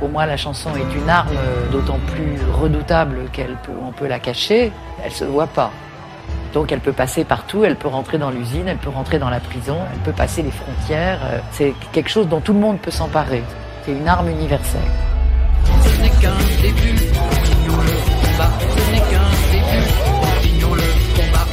Pour 0.00 0.08
moi, 0.08 0.26
la 0.26 0.36
chanson 0.36 0.70
est 0.74 0.96
une 0.96 1.08
arme 1.08 1.28
d'autant 1.70 2.00
plus 2.08 2.36
redoutable 2.52 3.28
qu'elle 3.32 3.54
peut, 3.62 3.70
on 3.80 3.92
peut 3.92 4.08
la 4.08 4.18
cacher. 4.18 4.72
Elle 5.04 5.12
se 5.12 5.24
voit 5.24 5.46
pas. 5.46 5.70
Donc 6.52 6.72
elle 6.72 6.80
peut 6.80 6.92
passer 6.92 7.22
partout, 7.22 7.64
elle 7.64 7.76
peut 7.76 7.86
rentrer 7.86 8.18
dans 8.18 8.30
l'usine, 8.30 8.66
elle 8.66 8.78
peut 8.78 8.90
rentrer 8.90 9.20
dans 9.20 9.30
la 9.30 9.38
prison, 9.38 9.76
elle 9.92 10.00
peut 10.00 10.10
passer 10.12 10.42
les 10.42 10.50
frontières. 10.50 11.20
Euh, 11.26 11.38
C'est 11.52 11.74
quelque 11.92 12.10
chose 12.10 12.26
dont 12.26 12.40
tout 12.40 12.54
le 12.54 12.58
monde 12.58 12.80
peut 12.80 12.90
s'emparer. 12.90 13.44
C'est 13.84 13.92
une 13.92 14.08
arme 14.08 14.28
universelle. 14.30 14.80
Ce 15.64 16.02
n'est 16.02 16.08
qu'un 16.08 16.34
début, 16.60 16.90
continuons 16.90 17.04
le 17.04 17.09
combat. 18.40 18.50
Ce 18.60 18.90
n'est 18.90 19.00
qu'un 19.00 19.30
début, 19.52 19.86
continuons 20.20 20.74
le 20.74 20.82
combat. 21.16 21.46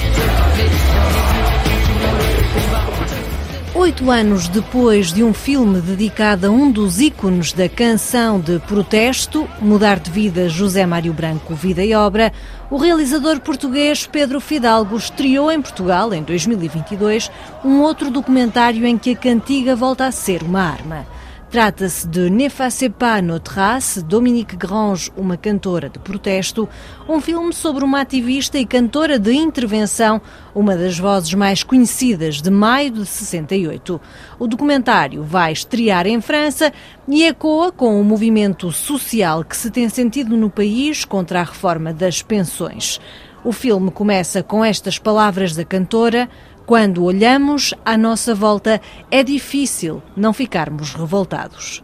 Oito 3.75 4.09
anos 4.09 4.47
depois 4.47 5.13
de 5.13 5.23
um 5.23 5.33
filme 5.33 5.79
dedicado 5.79 6.47
a 6.47 6.49
um 6.49 6.71
dos 6.71 6.99
ícones 6.99 7.53
da 7.53 7.69
canção 7.69 8.39
de 8.39 8.59
protesto, 8.59 9.47
Mudar 9.61 9.99
de 9.99 10.09
Vida, 10.09 10.49
José 10.49 10.85
Mário 10.85 11.13
Branco, 11.13 11.53
Vida 11.53 11.85
e 11.85 11.93
Obra, 11.93 12.33
o 12.71 12.77
realizador 12.77 13.39
português 13.39 14.07
Pedro 14.07 14.41
Fidalgo 14.41 14.97
estreou 14.97 15.51
em 15.51 15.61
Portugal, 15.61 16.13
em 16.13 16.23
2022, 16.23 17.31
um 17.63 17.81
outro 17.81 18.09
documentário 18.09 18.85
em 18.85 18.97
que 18.97 19.11
a 19.11 19.15
cantiga 19.15 19.75
volta 19.75 20.05
a 20.05 20.11
ser 20.11 20.41
uma 20.41 20.61
arma. 20.61 21.05
Trata-se 21.49 22.05
de 22.05 22.29
Ne 22.29 22.49
fasse 22.49 22.89
pas 22.89 23.23
notre 23.23 23.53
race, 23.55 24.03
Dominique 24.03 24.57
Grange, 24.57 25.09
uma 25.15 25.37
cantora 25.37 25.87
de 25.87 25.97
protesto, 25.97 26.67
um 27.07 27.21
filme 27.21 27.53
sobre 27.53 27.85
uma 27.85 28.01
ativista 28.01 28.59
e 28.59 28.65
cantora 28.65 29.17
de 29.17 29.33
intervenção, 29.33 30.21
uma 30.53 30.75
das 30.75 30.99
vozes 30.99 31.33
mais 31.33 31.63
conhecidas 31.63 32.41
de 32.41 32.51
maio 32.51 32.91
de 32.91 33.05
68. 33.05 34.01
O 34.37 34.45
documentário 34.45 35.23
vai 35.23 35.53
estrear 35.53 36.05
em 36.05 36.19
França 36.19 36.73
e 37.07 37.23
ecoa 37.23 37.71
com 37.71 37.99
o 37.99 38.03
movimento 38.03 38.69
social 38.73 39.41
que 39.45 39.55
se 39.55 39.71
tem 39.71 39.87
sentido 39.87 40.35
no 40.35 40.49
país 40.49 41.05
contra 41.05 41.39
a 41.39 41.43
reforma 41.45 41.93
das 41.93 42.21
pensões. 42.21 42.99
O 43.41 43.53
filme 43.53 43.89
começa 43.89 44.43
com 44.43 44.65
estas 44.65 44.99
palavras 44.99 45.55
da 45.55 45.63
cantora. 45.63 46.27
Quando 46.67 47.05
olhamos 47.05 47.73
à 47.85 47.97
nossa 47.97 48.35
volta, 48.35 48.81
é 49.09 49.23
difícil 49.23 50.03
não 50.17 50.33
ficarmos 50.33 50.93
revoltados. 50.93 51.81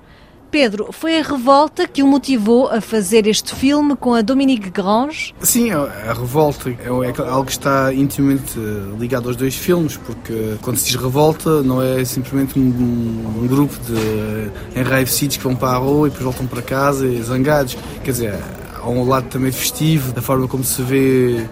Pedro, 0.52 0.90
foi 0.92 1.18
a 1.18 1.24
revolta 1.24 1.88
que 1.88 2.04
o 2.04 2.08
motivou 2.08 2.68
a 2.68 2.82
fazer 2.82 3.26
este 3.26 3.56
filme 3.56 3.96
com 3.96 4.14
a 4.14 4.22
Dominique 4.22 4.70
Grange? 4.70 5.34
Sim, 5.40 5.72
a 5.72 6.12
revolta 6.12 6.70
é 6.70 6.90
algo 6.90 7.46
que 7.46 7.54
está 7.54 7.94
intimamente 7.94 8.60
eh, 8.60 9.00
ligado 9.00 9.30
aos 9.30 9.38
dois 9.38 9.56
filmes, 9.56 9.96
porque 9.96 10.58
quando 10.62 10.76
se 10.76 10.88
diz 10.88 10.96
revolta 10.96 11.64
não 11.64 11.82
é 11.82 12.04
simplesmente 12.04 12.60
um, 12.60 13.42
um 13.42 13.48
grupo 13.48 13.74
de 13.86 14.78
enraivecidos 14.78 15.38
que 15.38 15.44
vão 15.44 15.56
para 15.56 15.70
a 15.70 15.78
rua 15.78 16.08
e 16.08 16.12
depois 16.12 16.26
voltam 16.26 16.46
para 16.46 16.62
casa 16.62 17.08
e 17.08 17.22
zangados. 17.22 17.78
Quer 18.04 18.12
dizer, 18.12 18.40
há 18.76 18.90
um 18.90 19.08
lado 19.08 19.30
também 19.30 19.50
festivo 19.54 20.12
da 20.12 20.22
forma 20.22 20.46
como 20.46 20.66
se 20.66 20.82
vê 20.82 21.48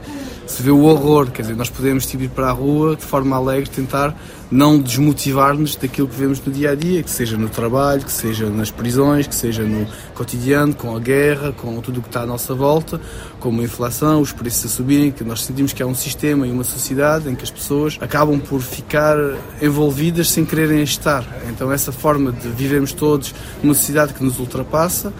se 0.46 0.62
vê 0.62 0.72
o 0.72 0.84
horror, 0.84 1.32
quer 1.32 1.44
dizer, 1.44 1.56
nós 1.56 1.70
podemos 1.70 2.06
tipo, 2.06 2.24
ir 2.24 2.30
para 2.30 2.50
a 2.50 2.52
rua 2.52 2.96
de 2.96 3.04
forma 3.04 3.36
alegre, 3.36 3.70
tentar 3.70 4.16
não 4.52 4.78
desmotivar-nos 4.78 5.78
daquilo 5.78 6.10
que 6.10 6.16
vemos 6.16 6.42
no 6.46 6.52
dia 6.52 6.72
a 6.72 6.76
dia, 6.76 7.02
que 7.02 7.10
seja 7.10 7.38
no 7.38 7.48
trabalho, 7.48 8.04
que 8.04 8.12
seja 8.12 8.50
nas 8.50 8.70
prisões, 8.70 9.26
que 9.26 9.34
seja 9.34 9.64
no 9.64 9.88
cotidiano, 10.14 10.74
com 10.74 10.96
a 10.96 11.00
guerra, 11.00 11.54
com 11.54 11.80
tudo 11.80 12.00
o 12.00 12.02
que 12.02 12.10
está 12.10 12.24
à 12.24 12.26
nossa 12.26 12.54
volta, 12.54 13.00
como 13.40 13.62
a 13.62 13.64
inflação, 13.64 14.20
os 14.20 14.34
preços 14.34 14.66
a 14.66 14.76
subirem, 14.76 15.10
que 15.10 15.24
nós 15.24 15.44
sentimos 15.46 15.72
que 15.72 15.82
há 15.82 15.88
um 15.88 15.96
sistema 15.96 16.46
e 16.46 16.52
uma 16.52 16.66
sociedade 16.66 17.30
em 17.30 17.36
que 17.36 17.44
as 17.44 17.52
pessoas 17.52 17.98
acabam 18.02 18.40
por 18.40 18.62
ficar 18.62 19.16
envolvidas 19.62 20.30
sem 20.30 20.44
quererem 20.44 20.84
estar. 20.84 21.26
Então 21.50 21.72
essa 21.72 21.94
forma 21.94 22.32
de 22.34 22.50
vivermos 22.50 22.92
todos 22.92 23.34
numa 23.64 23.74
sociedade 23.74 24.14
que 24.14 24.24
nos 24.24 24.38
ultrapassa 24.38 25.14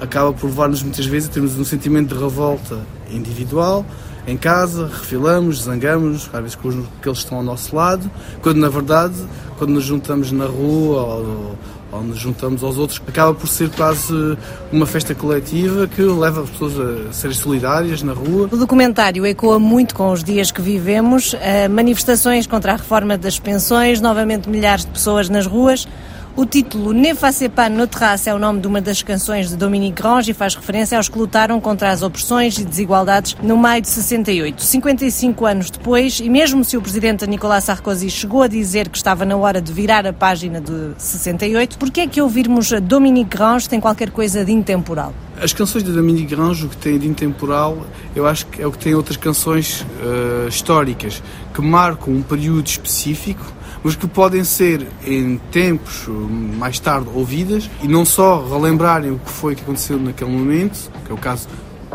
acaba 0.00 0.32
por 0.32 0.46
levar-nos 0.46 0.82
muitas 0.82 1.04
vezes 1.06 1.28
a 1.28 1.32
termos 1.32 1.58
um 1.58 1.64
sentimento 1.64 2.14
de 2.14 2.20
revolta 2.20 2.80
individual, 3.10 3.84
em 4.28 4.36
casa, 4.36 4.86
refilamos, 4.86 5.62
zangamos, 5.62 6.28
às 6.32 6.40
vezes 6.40 6.54
com 6.54 6.68
os 6.68 6.74
que 7.00 7.08
eles 7.08 7.18
estão 7.18 7.38
ao 7.38 7.44
nosso 7.44 7.74
lado, 7.74 8.10
quando 8.42 8.58
na 8.58 8.68
verdade, 8.68 9.14
quando 9.56 9.70
nos 9.70 9.84
juntamos 9.84 10.30
na 10.30 10.44
rua 10.44 11.02
ou, 11.02 11.58
ou 11.90 12.02
nos 12.02 12.18
juntamos 12.18 12.62
aos 12.62 12.76
outros, 12.76 13.00
acaba 13.08 13.32
por 13.32 13.48
ser 13.48 13.70
quase 13.70 14.36
uma 14.70 14.84
festa 14.84 15.14
coletiva 15.14 15.86
que 15.86 16.02
leva 16.02 16.42
as 16.42 16.50
pessoas 16.50 16.74
a 16.78 17.12
serem 17.12 17.36
solidárias 17.36 18.02
na 18.02 18.12
rua. 18.12 18.50
O 18.52 18.56
documentário 18.56 19.24
ecoa 19.24 19.58
muito 19.58 19.94
com 19.94 20.12
os 20.12 20.22
dias 20.22 20.50
que 20.50 20.60
vivemos, 20.60 21.34
eh, 21.40 21.66
manifestações 21.66 22.46
contra 22.46 22.72
a 22.72 22.76
reforma 22.76 23.16
das 23.16 23.38
pensões, 23.38 23.98
novamente 23.98 24.48
milhares 24.48 24.84
de 24.84 24.90
pessoas 24.90 25.30
nas 25.30 25.46
ruas. 25.46 25.88
O 26.38 26.46
título 26.46 26.92
Ne 26.92 27.16
fasse 27.16 27.48
pas 27.48 27.68
notre 27.68 27.98
race 27.98 28.30
é 28.30 28.32
o 28.32 28.38
nome 28.38 28.60
de 28.60 28.68
uma 28.68 28.80
das 28.80 29.02
canções 29.02 29.48
de 29.48 29.56
Dominique 29.56 30.00
Grange 30.00 30.30
e 30.30 30.34
faz 30.34 30.54
referência 30.54 30.96
aos 30.96 31.08
que 31.08 31.18
lutaram 31.18 31.60
contra 31.60 31.90
as 31.90 32.00
opressões 32.00 32.56
e 32.58 32.64
desigualdades 32.64 33.36
no 33.42 33.56
maio 33.56 33.82
de 33.82 33.88
68. 33.88 34.62
55 34.62 35.44
anos 35.44 35.68
depois, 35.68 36.20
e 36.20 36.30
mesmo 36.30 36.64
se 36.64 36.76
o 36.76 36.80
presidente 36.80 37.26
Nicolas 37.26 37.64
Sarkozy 37.64 38.08
chegou 38.08 38.40
a 38.40 38.46
dizer 38.46 38.88
que 38.88 38.96
estava 38.96 39.24
na 39.24 39.36
hora 39.36 39.60
de 39.60 39.72
virar 39.72 40.06
a 40.06 40.12
página 40.12 40.60
de 40.60 40.92
68, 40.96 41.76
por 41.76 41.90
que 41.90 42.02
é 42.02 42.06
que 42.06 42.22
ouvirmos 42.22 42.72
a 42.72 42.78
Dominique 42.78 43.36
Grange 43.36 43.68
tem 43.68 43.80
qualquer 43.80 44.12
coisa 44.12 44.44
de 44.44 44.52
intemporal? 44.52 45.12
As 45.42 45.52
canções 45.52 45.82
de 45.82 45.90
Dominique 45.90 46.36
Grange, 46.36 46.66
o 46.66 46.68
que 46.68 46.76
tem 46.76 47.00
de 47.00 47.08
intemporal, 47.08 47.84
eu 48.14 48.28
acho 48.28 48.46
que 48.46 48.62
é 48.62 48.66
o 48.66 48.70
que 48.70 48.78
tem 48.78 48.94
outras 48.94 49.16
canções 49.16 49.80
uh, 49.80 50.46
históricas, 50.46 51.20
que 51.52 51.60
marcam 51.60 52.14
um 52.14 52.22
período 52.22 52.68
específico, 52.68 53.57
mas 53.82 53.96
que 53.96 54.06
podem 54.06 54.44
ser 54.44 54.86
em 55.04 55.38
tempos 55.50 56.06
mais 56.08 56.78
tarde 56.78 57.08
ouvidas 57.14 57.70
e 57.82 57.88
não 57.88 58.04
só 58.04 58.44
relembrarem 58.46 59.10
o 59.10 59.18
que 59.18 59.30
foi 59.30 59.54
que 59.54 59.62
aconteceu 59.62 59.98
naquele 59.98 60.30
momento, 60.30 60.90
que 61.04 61.12
é 61.12 61.14
o 61.14 61.18
caso, 61.18 61.48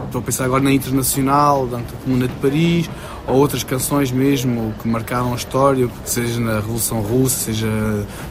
estou 0.06 0.20
a 0.20 0.24
pensar 0.24 0.46
agora 0.46 0.64
na 0.64 0.72
Internacional, 0.72 1.68
da 1.68 1.80
Comuna 2.04 2.28
de 2.28 2.34
Paris, 2.36 2.90
ou 3.28 3.38
outras 3.38 3.64
canções 3.64 4.12
mesmo 4.12 4.74
que 4.82 4.88
marcaram 4.88 5.34
a 5.34 5.36
história, 5.36 5.90
seja 6.06 6.40
na 6.40 6.56
Revolução 6.56 7.02
Russa, 7.02 7.46
seja 7.46 7.68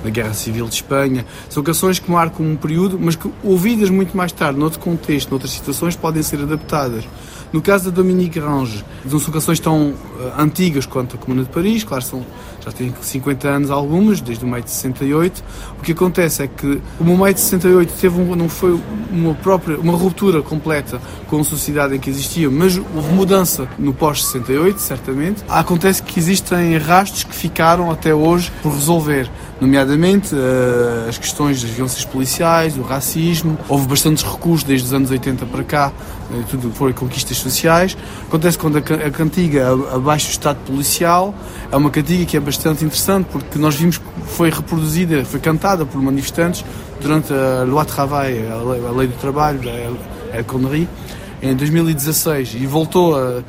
na 0.05 0.11
Guerra 0.11 0.35
Civil 0.35 0.67
de 0.69 0.75
Espanha. 0.75 1.25
São 1.49 1.63
canções 1.63 1.99
que 1.99 2.11
marcam 2.11 2.45
um 2.45 2.57
período, 2.57 2.99
mas 3.01 3.17
que 3.17 3.31
ouvidas 3.43 3.91
muito 3.91 4.17
mais 4.17 4.33
tarde, 4.33 4.59
noutro 4.59 4.79
contexto, 4.79 5.31
noutras 5.31 5.51
situações, 5.53 5.97
podem 5.97 6.23
ser 6.23 6.41
adaptadas. 6.41 7.05
No 7.53 7.61
caso 7.61 7.91
da 7.91 7.91
Dominique 7.91 8.39
Range, 8.39 8.83
são 9.07 9.21
canções 9.21 9.61
tão 9.61 9.91
uh, 9.91 9.97
antigas 10.39 10.87
quanto 10.87 11.17
a 11.17 11.19
Comuna 11.19 11.43
de 11.43 11.51
Paris, 11.51 11.85
claro, 11.85 12.03
são, 12.03 12.25
já 12.65 12.73
têm 12.73 12.95
50 12.99 13.47
anos 13.47 13.71
algumas, 13.71 14.23
desde 14.23 14.43
o 14.43 14.49
maio 14.49 14.65
de 14.65 14.71
68. 14.71 15.45
O 15.79 15.83
que 15.83 15.93
acontece 15.93 16.43
é 16.43 16.47
que, 16.47 16.81
o 16.99 17.05
maio 17.05 17.35
de 17.35 17.41
68 17.41 17.93
teve 18.01 18.19
um, 18.19 18.35
não 18.35 18.49
foi 18.49 18.81
uma 19.11 19.35
própria, 19.35 19.79
uma 19.79 19.93
ruptura 19.93 20.41
completa 20.41 20.99
com 21.29 21.41
a 21.41 21.45
sociedade 21.45 21.95
em 21.95 21.99
que 21.99 22.09
existia, 22.09 22.51
mas 22.51 22.79
houve 22.79 23.13
mudança 23.13 23.69
no 23.79 23.93
pós-68, 23.93 24.79
certamente, 24.79 25.45
acontece 25.47 26.03
que 26.03 26.19
existem 26.19 26.79
rastros 26.79 27.25
que 27.25 27.35
ficaram 27.35 27.91
até 27.91 28.15
hoje 28.15 28.51
por 28.63 28.73
resolver, 28.73 29.31
nomeadamente 29.63 30.35
uh, 30.35 31.09
as 31.09 31.17
questões 31.17 31.63
das 31.63 31.71
violências 31.71 32.05
policiais, 32.05 32.77
o 32.77 32.83
racismo, 32.83 33.57
houve 33.69 33.87
bastantes 33.87 34.25
recursos 34.25 34.65
desde 34.65 34.89
os 34.89 34.93
anos 34.93 35.09
80 35.09 35.47
para 35.47 35.63
cá, 35.63 35.93
uh, 36.31 36.43
tudo 36.51 36.73
foi 36.73 36.93
conquistas 36.93 37.37
sociais. 37.37 37.97
Acontece 38.27 38.59
quando 38.59 38.79
a, 38.79 38.83
cantiga 38.83 39.69
abaixo 39.95 40.27
do 40.27 40.31
Estado 40.33 40.59
policial, 40.67 41.33
é 41.71 41.77
uma 41.77 41.91
cantiga 41.91 42.25
que 42.25 42.37
é 42.37 42.41
bastante 42.41 42.85
interessante 42.85 43.29
porque 43.31 43.57
nós 43.57 43.77
vimos 43.77 43.99
que 43.99 44.05
foi 44.27 44.51
reproduzida, 44.51 45.25
foi 45.25 45.39
cantada 45.39 45.87
por 45.87 46.03
manifestantes 46.03 46.65
durante 47.01 47.33
a 47.33 47.63
Loi 47.63 47.85
Travail, 47.85 48.53
a 48.53 48.57
lei, 48.57 48.85
a 48.85 48.91
lei 48.91 49.07
do 49.07 49.15
trabalho, 49.15 49.61
a 50.33 50.37
El 50.37 50.45
Connery, 50.45 50.89
em 51.41 51.55
2016 51.55 52.57
e 52.61 52.67
voltou 52.67 53.17
a 53.17 53.43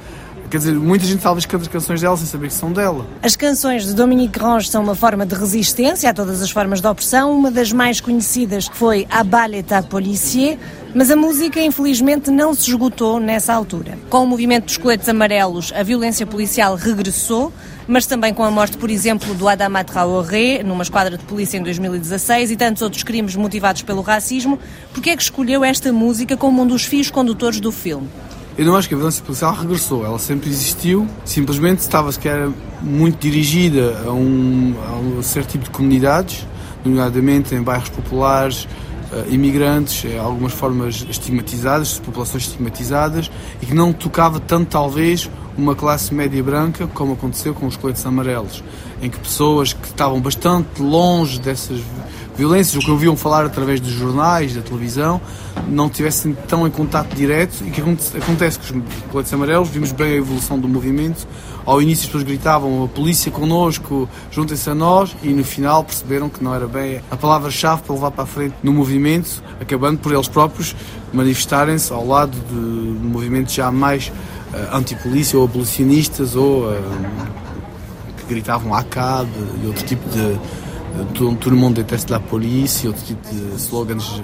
Quer 0.53 0.59
dizer, 0.59 0.75
muita 0.75 1.03
gente 1.03 1.19
talvez 1.19 1.47
canta 1.47 1.63
as 1.63 1.67
canções 1.67 1.99
dela 1.99 2.15
sem 2.15 2.27
saber 2.27 2.49
que 2.49 2.53
são 2.53 2.71
dela. 2.71 3.07
As 3.23 3.35
canções 3.35 3.87
de 3.87 3.93
Dominique 3.95 4.37
Grange 4.37 4.69
são 4.69 4.83
uma 4.83 4.93
forma 4.93 5.25
de 5.25 5.33
resistência 5.33 6.07
a 6.07 6.13
todas 6.13 6.43
as 6.43 6.51
formas 6.51 6.79
de 6.79 6.85
opressão. 6.85 7.35
Uma 7.35 7.49
das 7.49 7.71
mais 7.71 7.99
conhecidas 7.99 8.69
foi 8.71 9.07
A 9.09 9.21
à 9.21 9.81
Policier, 9.81 10.59
mas 10.93 11.09
a 11.09 11.15
música 11.15 11.59
infelizmente 11.59 12.29
não 12.29 12.53
se 12.53 12.69
esgotou 12.69 13.19
nessa 13.19 13.51
altura. 13.51 13.97
Com 14.11 14.25
o 14.25 14.27
movimento 14.27 14.65
dos 14.65 14.77
coletes 14.77 15.09
amarelos, 15.09 15.73
a 15.75 15.81
violência 15.81 16.27
policial 16.27 16.75
regressou, 16.75 17.51
mas 17.87 18.05
também 18.05 18.31
com 18.31 18.43
a 18.43 18.51
morte, 18.51 18.77
por 18.77 18.91
exemplo, 18.91 19.33
do 19.33 19.49
Adama 19.49 19.83
Traoré, 19.83 20.61
numa 20.61 20.83
esquadra 20.83 21.17
de 21.17 21.23
polícia 21.23 21.57
em 21.57 21.63
2016, 21.63 22.51
e 22.51 22.55
tantos 22.55 22.83
outros 22.83 23.01
crimes 23.01 23.35
motivados 23.35 23.81
pelo 23.81 24.03
racismo. 24.03 24.59
Por 24.93 25.01
que 25.01 25.09
é 25.09 25.15
que 25.15 25.23
escolheu 25.23 25.63
esta 25.63 25.91
música 25.91 26.37
como 26.37 26.61
um 26.61 26.67
dos 26.67 26.85
fios 26.85 27.09
condutores 27.09 27.59
do 27.59 27.71
filme? 27.71 28.07
Eu 28.55 28.65
não 28.65 28.75
acho 28.75 28.87
que 28.87 28.93
a 28.93 28.97
violência 28.97 29.23
policial 29.23 29.51
regressou, 29.55 30.05
ela 30.05 30.19
sempre 30.19 30.47
existiu, 30.47 31.07
simplesmente 31.25 31.79
estava-se 31.79 32.19
que 32.19 32.29
era 32.29 32.51
muito 32.83 33.19
dirigida 33.19 34.03
a 34.05 34.11
um, 34.11 34.75
a 34.87 34.91
um 34.97 35.23
certo 35.23 35.53
tipo 35.53 35.63
de 35.63 35.71
comunidades, 35.71 36.45
nomeadamente 36.85 37.55
em 37.55 37.63
bairros 37.63 37.89
populares, 37.89 38.67
uh, 39.11 39.33
imigrantes, 39.33 40.03
uh, 40.03 40.21
algumas 40.21 40.53
formas 40.53 41.03
estigmatizadas, 41.09 41.97
populações 41.97 42.43
estigmatizadas, 42.43 43.31
e 43.59 43.65
que 43.65 43.73
não 43.73 43.91
tocava 43.91 44.39
tanto, 44.39 44.69
talvez, 44.69 45.27
uma 45.57 45.73
classe 45.73 46.13
média 46.13 46.43
branca, 46.43 46.85
como 46.85 47.13
aconteceu 47.13 47.55
com 47.55 47.65
os 47.65 47.75
coletes 47.75 48.05
amarelos, 48.05 48.63
em 49.01 49.09
que 49.09 49.17
pessoas 49.17 49.73
que 49.73 49.87
estavam 49.87 50.21
bastante 50.21 50.79
longe 50.79 51.39
dessas 51.39 51.81
violências, 52.35 52.75
o 52.75 52.85
que 52.85 52.91
ouviam 52.91 53.15
falar 53.15 53.45
através 53.45 53.79
dos 53.79 53.91
jornais, 53.91 54.55
da 54.55 54.61
televisão, 54.61 55.21
não 55.67 55.89
tivessem 55.89 56.35
tão 56.47 56.67
em 56.67 56.71
contato 56.71 57.15
direto. 57.15 57.63
E 57.65 57.71
que 57.71 57.81
acontece? 57.81 58.59
Com 58.59 58.79
os 58.79 59.11
coletes 59.11 59.33
amarelos, 59.33 59.69
vimos 59.69 59.91
bem 59.91 60.13
a 60.13 60.15
evolução 60.15 60.59
do 60.59 60.67
movimento. 60.67 61.27
Ao 61.65 61.81
início 61.81 62.03
as 62.03 62.07
pessoas 62.07 62.23
gritavam 62.23 62.83
a 62.83 62.87
polícia 62.87 63.31
connosco, 63.31 64.09
juntem-se 64.31 64.69
a 64.69 64.75
nós. 64.75 65.15
E 65.23 65.29
no 65.29 65.43
final 65.43 65.83
perceberam 65.83 66.29
que 66.29 66.43
não 66.43 66.53
era 66.53 66.67
bem 66.67 67.01
a 67.09 67.15
palavra-chave 67.15 67.83
para 67.83 67.93
levar 67.93 68.11
para 68.11 68.23
a 68.23 68.27
frente 68.27 68.55
no 68.63 68.73
movimento, 68.73 69.43
acabando 69.61 69.99
por 69.99 70.11
eles 70.11 70.27
próprios 70.27 70.75
manifestarem-se 71.13 71.93
ao 71.93 72.05
lado 72.05 72.35
de 72.49 72.55
movimentos 72.55 73.53
já 73.53 73.71
mais 73.71 74.07
uh, 74.07 74.75
antipolícia 74.75 75.37
ou 75.37 75.45
abolicionistas 75.45 76.35
ou 76.35 76.69
uh, 76.69 76.81
que 78.17 78.25
gritavam 78.25 78.73
ACAB 78.73 79.29
e 79.63 79.67
outro 79.67 79.85
tipo 79.85 80.09
de 80.09 80.39
tout, 81.13 81.35
tout 81.39 81.49
le 81.49 81.55
monde 81.55 81.75
déteste 81.75 82.09
la 82.09 82.19
e 82.19 82.87
outro 82.87 83.03
tipo 83.03 83.27
de 83.33 83.59
slogans 83.59 84.21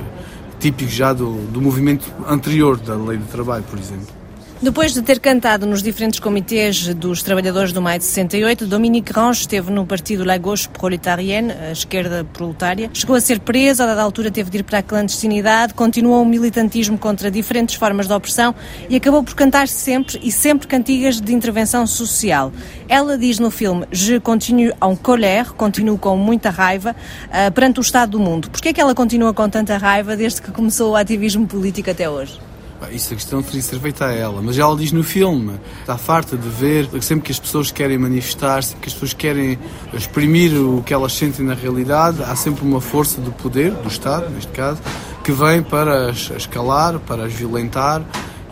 típicos 0.60 0.94
já 0.94 1.14
do, 1.14 1.34
do 1.52 1.62
movimento 1.62 2.06
anterior 2.28 2.78
da 2.78 2.96
lei 2.96 3.18
do 3.18 3.26
trabalho, 3.26 3.64
por 3.64 3.80
exemplo. 3.80 4.19
Depois 4.62 4.94
de 4.94 5.02
ter 5.02 5.22
cantado 5.22 5.66
nos 5.66 5.82
diferentes 5.82 6.20
comitês 6.20 6.94
dos 6.94 7.24
trabalhadores 7.24 7.72
do 7.72 7.82
Maio 7.82 7.98
de 7.98 8.04
68, 8.04 8.68
Dominique 8.68 9.14
Range 9.14 9.40
esteve 9.40 9.72
no 9.72 9.86
partido 9.86 10.26
La 10.26 10.38
Gauche 10.38 10.68
Proletarienne, 10.68 11.54
a 11.54 11.72
esquerda 11.72 12.26
proletária. 12.34 12.90
Chegou 12.94 13.16
a 13.16 13.22
ser 13.22 13.40
preso, 13.40 13.82
a 13.82 13.86
dada 13.86 14.02
altura 14.02 14.30
teve 14.30 14.50
de 14.50 14.58
ir 14.58 14.64
para 14.64 14.80
a 14.80 14.84
clandestinidade, 14.84 15.74
continuou 15.74 16.22
o 16.24 16.26
militantismo 16.26 16.98
contra 16.98 17.32
diferentes 17.32 17.76
formas 17.76 18.06
de 18.06 18.12
opressão 18.12 18.54
e 18.90 18.98
acabou 18.98 19.24
por 19.24 19.34
cantar 19.34 19.66
sempre 19.70 20.20
e 20.22 20.30
sempre 20.30 20.68
cantigas 20.68 21.22
de 21.22 21.34
intervenção 21.34 21.88
social. 21.88 22.52
Ela 22.90 23.18
diz 23.18 23.40
no 23.40 23.50
filme 23.50 23.86
Je 23.94 24.20
continue 24.20 24.74
en 24.84 24.96
colère, 24.98 25.54
continuo 25.54 25.98
com 25.98 26.18
muita 26.18 26.50
raiva, 26.50 26.94
uh, 27.28 27.50
perante 27.54 27.80
o 27.80 27.82
estado 27.82 28.12
do 28.12 28.20
mundo. 28.20 28.50
Por 28.50 28.60
que 28.60 28.68
é 28.68 28.74
que 28.74 28.82
ela 28.82 28.94
continua 28.94 29.34
com 29.34 29.48
tanta 29.48 29.78
raiva 29.78 30.18
desde 30.18 30.42
que 30.42 30.52
começou 30.52 30.92
o 30.92 30.96
ativismo 30.98 31.48
político 31.48 31.90
até 31.90 32.10
hoje? 32.10 32.49
Isso 32.92 33.14
a 33.14 33.16
questão 33.16 33.42
teria 33.42 33.62
ser 33.62 33.80
feita 33.80 34.06
a 34.06 34.14
ela, 34.14 34.42
mas 34.42 34.58
ela 34.58 34.76
diz 34.76 34.92
no 34.92 35.04
filme, 35.04 35.60
está 35.82 35.98
farta 35.98 36.38
de 36.38 36.48
ver 36.48 36.88
sempre 37.02 37.26
que 37.26 37.32
as 37.32 37.40
pessoas 37.40 37.72
querem 37.72 37.98
manifestar, 37.98 38.64
sempre 38.64 38.82
que 38.82 38.88
as 38.88 38.94
pessoas 38.94 39.14
querem 39.14 39.60
exprimir 39.94 40.54
o 40.54 40.82
que 40.82 40.94
elas 40.94 41.14
sentem 41.14 41.46
na 41.46 41.54
realidade, 41.54 42.24
há 42.24 42.36
sempre 42.36 42.64
uma 42.66 42.82
força 42.82 43.20
do 43.20 43.32
poder, 43.32 43.72
do 43.72 43.88
Estado, 43.88 44.30
neste 44.30 44.52
caso, 44.52 44.82
que 45.24 45.32
vem 45.32 45.62
para 45.62 46.12
escalar, 46.12 47.00
para 47.00 47.26
as 47.26 47.34
violentar 47.34 48.04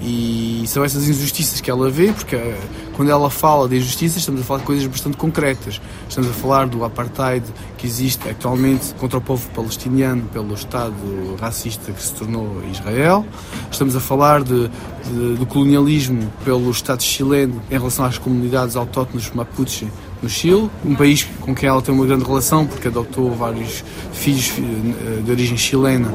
e 0.02 0.64
são 0.68 0.84
essas 0.84 1.08
injustiças 1.08 1.60
que 1.60 1.72
ela 1.72 1.90
vê, 1.90 2.12
porque 2.14 2.36
eh, 2.36 2.58
quando 2.96 3.10
ela 3.10 3.30
fala 3.30 3.68
de 3.68 3.78
injustiças, 3.78 4.18
estamos 4.18 4.42
a 4.42 4.44
falar 4.44 4.60
de 4.60 4.66
coisas 4.66 4.86
bastante 4.86 5.18
concretas. 5.18 5.82
Estamos 6.08 6.30
a 6.30 6.34
falar 6.34 6.68
do 6.68 6.84
apartheid 6.84 7.44
que 7.78 7.88
existe 7.88 8.30
atualmente 8.30 8.94
contra 8.96 9.18
o 9.18 9.22
povo 9.22 9.50
palestiniano 9.52 10.24
pelo 10.32 10.54
Estado 10.54 10.94
racista 11.40 11.92
que 11.92 12.02
se 12.02 12.14
tornou 12.14 12.64
Israel. 12.72 13.26
Estamos 13.72 13.96
a 13.96 14.00
falar 14.00 14.44
de, 14.44 14.68
de, 14.68 15.36
do 15.36 15.46
colonialismo 15.48 16.32
pelo 16.46 16.70
Estado 16.70 17.02
chileno 17.02 17.62
em 17.70 17.78
relação 17.78 18.06
às 18.06 18.18
comunidades 18.18 18.76
autóctones 18.76 19.32
Mapuche 19.32 19.88
no 20.22 20.30
Chile, 20.30 20.70
um 20.86 20.96
país 20.96 21.28
com 21.42 21.54
quem 21.54 21.70
ela 21.70 21.82
tem 21.82 21.94
uma 21.94 22.06
grande 22.06 22.24
relação 22.24 22.66
porque 22.66 22.88
adotou 22.88 23.34
vários 23.34 23.84
filhos 24.14 24.52
eh, 24.58 25.22
de 25.24 25.32
origem 25.32 25.58
chilena 25.58 26.12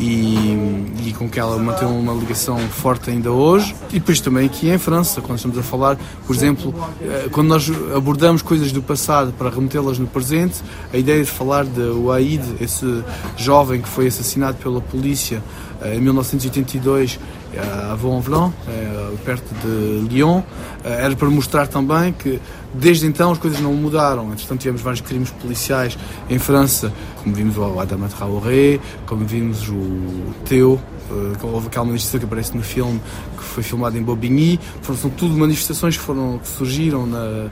e, 0.00 0.88
e, 1.06 1.12
com 1.12 1.28
que 1.28 1.38
ela 1.38 1.58
mantém 1.58 1.86
uma 1.86 2.14
ligação 2.14 2.58
forte 2.58 3.10
ainda 3.10 3.30
hoje. 3.30 3.74
E 3.90 3.94
depois 3.94 4.20
também 4.20 4.46
aqui 4.46 4.70
em 4.70 4.78
França, 4.78 5.20
quando 5.20 5.36
estamos 5.36 5.58
a 5.58 5.62
falar, 5.62 5.98
por 6.26 6.34
exemplo, 6.34 6.74
eh, 7.02 7.28
quando 7.30 7.48
nós 7.48 7.70
abordamos 7.94 8.40
coisas 8.40 8.72
do 8.72 8.82
passado 8.82 9.32
para 9.32 9.50
remetê-las 9.50 9.98
no 9.98 10.06
presente, 10.06 10.62
a 10.92 10.96
ideia 10.96 11.22
de 11.22 11.30
falar 11.30 11.64
de 11.66 11.82
Ouaid, 11.82 12.42
esse 12.60 13.04
jovem 13.36 13.82
que 13.82 13.88
foi 13.88 14.06
assassinado 14.06 14.56
pela 14.56 14.80
polícia 14.80 15.42
eh, 15.82 15.96
em 15.96 16.00
1982 16.00 17.20
a 17.58 17.94
Vaux-en-Velin, 17.94 18.52
eh, 18.68 19.12
perto 19.24 19.54
de 19.62 20.08
Lyon, 20.08 20.40
era 20.82 21.14
para 21.14 21.28
mostrar 21.28 21.66
também 21.66 22.12
que 22.12 22.40
desde 22.74 23.06
então 23.06 23.32
as 23.32 23.38
coisas 23.38 23.60
não 23.60 23.72
mudaram. 23.74 24.32
Entretanto, 24.32 24.60
tivemos 24.60 24.80
vários 24.80 25.00
crimes 25.00 25.30
policiais 25.30 25.98
em 26.28 26.38
França, 26.38 26.92
como 27.22 27.34
vimos 27.34 27.56
o 27.56 27.80
Adama 27.80 28.08
Traoré, 28.08 28.78
como 29.06 29.24
vimos 29.24 29.68
o 29.68 30.34
Teo, 30.44 30.80
eh, 31.10 31.36
houve 31.42 31.66
aquela 31.66 31.84
manifestação 31.84 32.20
que 32.20 32.26
aparece 32.26 32.56
no 32.56 32.62
filme, 32.62 33.00
que 33.36 33.42
foi 33.42 33.62
filmado 33.62 33.96
em 33.98 34.02
Bobigny. 34.02 34.58
São 34.82 35.10
tudo 35.10 35.36
manifestações 35.36 35.96
que, 35.96 36.02
foram, 36.02 36.38
que 36.38 36.48
surgiram 36.48 37.06
na 37.06 37.50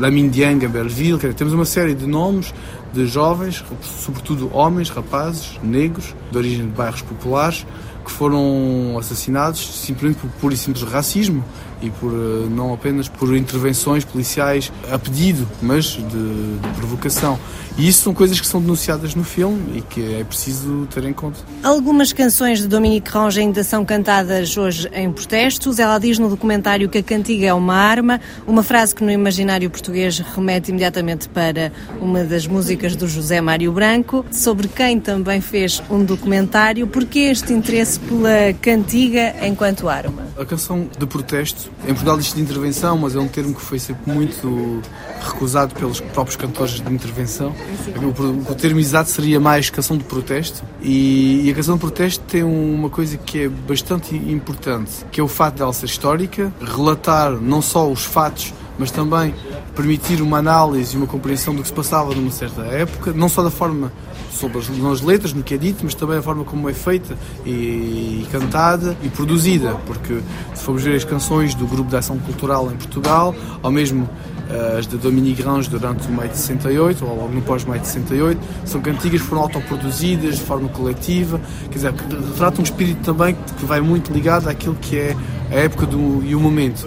Lamine 0.00 0.28
Dieng, 0.28 0.64
em 0.64 0.68
Belleville. 0.68 1.18
Temos 1.34 1.52
uma 1.52 1.64
série 1.64 1.94
de 1.94 2.06
nomes 2.06 2.52
de 2.92 3.06
jovens, 3.06 3.64
sobretudo 3.82 4.50
homens, 4.54 4.88
rapazes, 4.90 5.58
negros, 5.62 6.14
de 6.30 6.38
origem 6.38 6.66
de 6.66 6.72
bairros 6.72 7.02
populares, 7.02 7.66
que 8.04 8.10
foram 8.10 8.96
assassinados 8.98 9.80
simplesmente 9.80 10.20
por 10.20 10.30
puro 10.32 10.54
e 10.54 10.56
simples 10.56 10.84
racismo 10.84 11.42
e 11.80 11.90
por 11.90 12.12
eh, 12.12 12.48
não 12.50 12.72
apenas 12.72 13.08
por 13.08 13.36
intervenções 13.36 14.04
policiais 14.04 14.72
a 14.90 14.98
pedido, 14.98 15.46
mas 15.62 15.84
de, 15.84 16.02
de, 16.02 16.68
provocação. 16.76 17.38
E 17.76 17.88
isso 17.88 18.02
são 18.02 18.14
coisas 18.14 18.40
que 18.40 18.46
são 18.46 18.60
denunciadas 18.60 19.14
no 19.14 19.24
filme 19.24 19.78
e 19.78 19.80
que 19.82 20.14
é 20.14 20.24
preciso 20.24 20.86
ter 20.94 21.04
em 21.04 21.12
conta. 21.12 21.40
Algumas 21.62 22.12
canções 22.12 22.60
de 22.60 22.68
Dominique 22.68 23.10
Ronge 23.10 23.40
ainda 23.40 23.64
são 23.64 23.84
cantadas 23.84 24.56
hoje 24.56 24.88
em 24.94 25.10
protestos. 25.10 25.78
Ela 25.78 25.98
diz 25.98 26.18
no 26.18 26.28
documentário 26.28 26.88
que 26.88 26.98
a 26.98 27.02
cantiga 27.02 27.46
é 27.46 27.54
uma 27.54 27.74
arma, 27.74 28.20
uma 28.46 28.62
frase 28.62 28.94
que 28.94 29.02
no 29.02 29.10
imaginário 29.10 29.68
português 29.68 30.20
remete 30.20 30.70
imediatamente 30.70 31.28
para 31.28 31.72
uma 32.00 32.22
das 32.22 32.46
músicas 32.46 32.94
do 32.94 33.08
José 33.08 33.40
Mário 33.40 33.72
Branco, 33.72 34.24
sobre 34.30 34.68
quem 34.68 35.00
também 35.00 35.40
fez 35.40 35.82
um 35.90 36.04
documentário. 36.04 36.86
Por 36.86 37.04
que 37.04 37.20
este 37.20 37.52
interesse 37.52 37.98
pela 37.98 38.52
cantiga 38.60 39.34
enquanto 39.44 39.88
arma? 39.88 40.22
A 40.38 40.44
canção 40.44 40.88
de 40.96 41.06
protesto 41.06 41.63
em 41.84 41.88
Portugal 41.88 42.16
diz 42.16 42.32
de 42.32 42.40
intervenção, 42.40 42.96
mas 42.98 43.14
é 43.14 43.18
um 43.18 43.28
termo 43.28 43.54
que 43.54 43.60
foi 43.60 43.78
sempre 43.78 44.12
muito 44.12 44.82
recusado 45.20 45.74
pelos 45.74 46.00
próprios 46.00 46.36
cantores 46.36 46.80
de 46.80 46.92
intervenção. 46.92 47.54
O, 47.96 48.52
o 48.52 48.54
termo 48.54 48.80
exato 48.80 49.10
seria 49.10 49.40
mais 49.40 49.70
canção 49.70 49.96
de 49.96 50.04
protesto. 50.04 50.62
E, 50.80 51.42
e, 51.44 51.50
a 51.50 51.54
canção 51.54 51.74
de 51.74 51.80
protesto 51.80 52.24
tem 52.24 52.42
uma 52.42 52.90
coisa 52.90 53.16
que 53.16 53.42
é 53.42 53.48
bastante 53.48 54.14
importante, 54.14 54.90
que 55.10 55.20
é 55.20 55.24
o 55.24 55.28
fato 55.28 55.58
dela 55.58 55.72
ser 55.72 55.86
histórica, 55.86 56.52
relatar 56.60 57.32
não 57.32 57.60
só 57.60 57.90
os 57.90 58.04
fatos, 58.04 58.52
mas 58.78 58.90
também 58.90 59.34
permitir 59.74 60.20
uma 60.20 60.38
análise 60.38 60.94
e 60.94 60.96
uma 60.96 61.06
compreensão 61.06 61.54
do 61.54 61.62
que 61.62 61.68
se 61.68 61.74
passava 61.74 62.14
numa 62.14 62.30
certa 62.30 62.62
época, 62.62 63.12
não 63.12 63.28
só 63.28 63.42
da 63.42 63.50
forma 63.50 63.92
sobre 64.34 64.58
as, 64.58 64.68
nas 64.68 65.00
letras, 65.00 65.32
no 65.32 65.42
que 65.42 65.54
é 65.54 65.56
dito, 65.56 65.80
mas 65.84 65.94
também 65.94 66.18
a 66.18 66.22
forma 66.22 66.44
como 66.44 66.68
é 66.68 66.74
feita 66.74 67.16
e, 67.46 67.50
e, 67.50 68.28
cantada 68.30 68.96
e 69.02 69.08
produzida, 69.08 69.74
porque 69.86 70.20
se 70.54 70.62
formos 70.62 70.82
ver 70.82 70.96
as 70.96 71.04
canções 71.04 71.54
do 71.54 71.66
Grupo 71.66 71.88
de 71.88 71.96
Ação 71.96 72.18
Cultural 72.18 72.70
em 72.70 72.76
Portugal, 72.76 73.34
ou 73.62 73.70
mesmo 73.70 74.04
uh, 74.04 74.78
as 74.78 74.86
de 74.86 74.96
Dominique 74.96 75.42
Grange 75.42 75.70
durante 75.70 76.06
o 76.08 76.12
maio 76.12 76.30
de 76.30 76.36
68, 76.36 77.04
ou 77.04 77.16
logo 77.16 77.32
no 77.32 77.42
pós-maio 77.42 77.80
de 77.80 77.86
68, 77.86 78.40
são 78.64 78.80
cantigas 78.80 79.22
que 79.22 79.26
foram 79.26 79.42
autoproduzidas 79.42 80.36
de 80.36 80.42
forma 80.42 80.68
coletiva, 80.68 81.40
quer 81.64 81.74
dizer, 81.74 81.92
que 81.92 82.14
retratam 82.14 82.60
um 82.60 82.64
espírito 82.64 83.02
também 83.02 83.36
que 83.58 83.64
vai 83.64 83.80
muito 83.80 84.12
ligado 84.12 84.48
àquilo 84.48 84.74
que 84.74 84.98
é 84.98 85.16
a 85.50 85.54
época 85.54 85.86
do, 85.86 86.22
e 86.24 86.34
o 86.34 86.40
momento. 86.40 86.86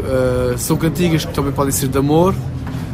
Uh, 0.00 0.58
são 0.58 0.76
cantigas 0.76 1.24
que 1.24 1.32
também 1.32 1.52
podem 1.52 1.72
ser 1.72 1.88
de 1.88 1.98
amor, 1.98 2.34